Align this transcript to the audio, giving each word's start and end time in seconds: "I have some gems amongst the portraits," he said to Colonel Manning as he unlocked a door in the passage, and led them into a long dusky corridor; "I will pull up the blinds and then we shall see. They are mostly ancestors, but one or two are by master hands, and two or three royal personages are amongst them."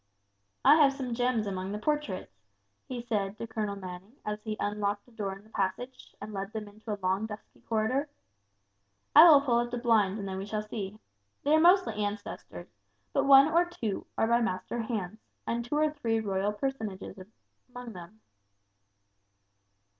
"I 0.65 0.77
have 0.77 0.93
some 0.93 1.13
gems 1.13 1.45
amongst 1.45 1.73
the 1.73 1.77
portraits," 1.77 2.33
he 2.87 3.03
said 3.03 3.37
to 3.37 3.45
Colonel 3.45 3.75
Manning 3.75 4.15
as 4.25 4.41
he 4.41 4.57
unlocked 4.59 5.07
a 5.07 5.11
door 5.11 5.37
in 5.37 5.43
the 5.43 5.51
passage, 5.51 6.15
and 6.19 6.33
led 6.33 6.51
them 6.51 6.67
into 6.67 6.91
a 6.91 6.97
long 7.03 7.27
dusky 7.27 7.59
corridor; 7.61 8.09
"I 9.15 9.29
will 9.29 9.41
pull 9.41 9.59
up 9.59 9.69
the 9.69 9.77
blinds 9.77 10.17
and 10.17 10.27
then 10.27 10.39
we 10.39 10.47
shall 10.47 10.63
see. 10.63 10.97
They 11.43 11.53
are 11.53 11.59
mostly 11.59 12.03
ancestors, 12.03 12.65
but 13.13 13.25
one 13.25 13.47
or 13.47 13.63
two 13.63 14.07
are 14.17 14.25
by 14.25 14.41
master 14.41 14.79
hands, 14.81 15.19
and 15.45 15.63
two 15.63 15.75
or 15.75 15.91
three 15.91 16.19
royal 16.19 16.51
personages 16.53 17.19
are 17.19 17.27
amongst 17.69 17.93
them." 17.93 18.21